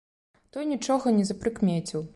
[0.57, 2.07] Той нічога не запрыкмеціў.